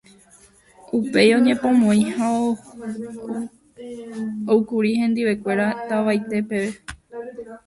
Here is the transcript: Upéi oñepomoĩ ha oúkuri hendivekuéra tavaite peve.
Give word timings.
Upéi 0.97 1.31
oñepomoĩ 1.39 2.01
ha 2.15 2.25
oúkuri 4.53 4.91
hendivekuéra 5.01 5.67
tavaite 5.87 6.35
peve. 6.49 6.69